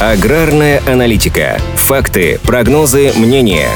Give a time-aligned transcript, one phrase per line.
[0.00, 1.56] Аграрная аналитика.
[1.76, 3.68] Факты, прогнозы, мнения.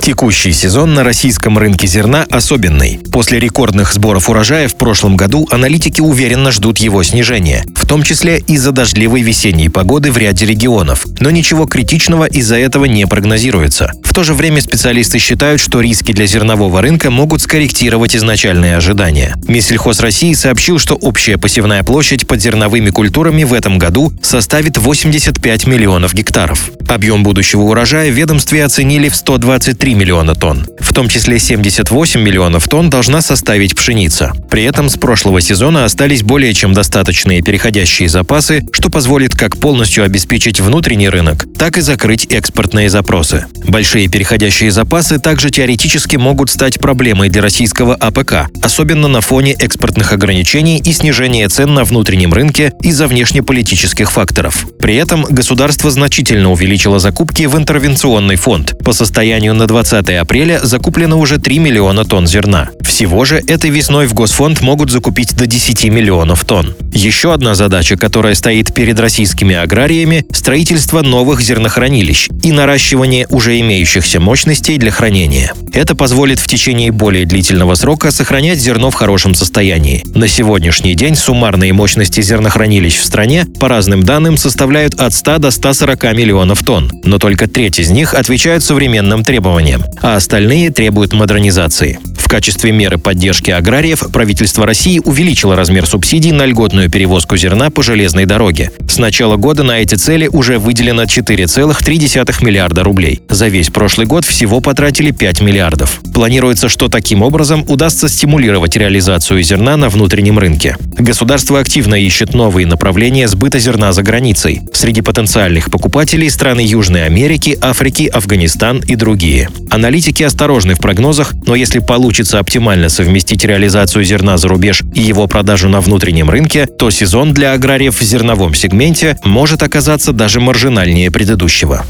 [0.00, 3.00] Текущий сезон на российском рынке зерна особенный.
[3.12, 8.70] После рекордных сборов урожая в прошлом году аналитики уверенно ждут его снижения, том числе из-за
[8.70, 11.06] дождливой весенней погоды в ряде регионов.
[11.20, 13.92] Но ничего критичного из-за этого не прогнозируется.
[14.04, 19.36] В то же время специалисты считают, что риски для зернового рынка могут скорректировать изначальные ожидания.
[19.48, 25.66] Минсельхоз России сообщил, что общая посевная площадь под зерновыми культурами в этом году составит 85
[25.66, 26.70] миллионов гектаров.
[26.88, 30.66] Объем будущего урожая в ведомстве оценили в 123 миллиона тонн.
[30.78, 34.32] В том числе 78 миллионов тонн должна составить пшеница.
[34.50, 37.77] При этом с прошлого сезона остались более чем достаточные переходящие
[38.08, 43.46] запасы, что позволит как полностью обеспечить внутренний рынок, так и закрыть экспортные запросы.
[43.68, 50.12] Большие переходящие запасы также теоретически могут стать проблемой для российского АПК, особенно на фоне экспортных
[50.12, 54.66] ограничений и снижения цен на внутреннем рынке из-за внешнеполитических факторов.
[54.80, 58.76] При этом государство значительно увеличило закупки в интервенционный фонд.
[58.84, 62.70] По состоянию на 20 апреля закуплено уже 3 миллиона тонн зерна.
[62.98, 66.74] Всего же этой весной в Госфонд могут закупить до 10 миллионов тонн.
[66.92, 74.18] Еще одна задача, которая стоит перед российскими аграриями– строительство новых зернохранилищ и наращивание уже имеющихся
[74.18, 75.52] мощностей для хранения.
[75.72, 80.02] Это позволит в течение более длительного срока сохранять зерно в хорошем состоянии.
[80.16, 85.50] На сегодняшний день суммарные мощности зернохранилищ в стране, по разным данным, составляют от 100 до
[85.52, 92.00] 140 миллионов тонн, но только треть из них отвечают современным требованиям, а остальные требуют модернизации.
[92.28, 97.82] В качестве меры поддержки аграриев правительство России увеличило размер субсидий на льготную перевозку зерна по
[97.82, 98.70] железной дороге.
[98.86, 103.22] С начала года на эти цели уже выделено 4,3 миллиарда рублей.
[103.30, 106.02] За весь прошлый год всего потратили 5 миллиардов.
[106.12, 110.76] Планируется, что таким образом удастся стимулировать реализацию зерна на внутреннем рынке.
[110.98, 114.60] Государство активно ищет новые направления сбыта зерна за границей.
[114.74, 119.48] Среди потенциальных покупателей страны Южной Америки, Африки, Афганистан и другие.
[119.70, 125.00] Аналитики осторожны в прогнозах, но если получится получится оптимально совместить реализацию зерна за рубеж и
[125.00, 130.40] его продажу на внутреннем рынке, то сезон для аграриев в зерновом сегменте может оказаться даже
[130.40, 131.86] маржинальнее предыдущего.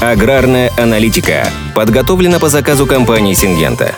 [0.00, 3.96] Аграрная аналитика подготовлена по заказу компании «Сингента».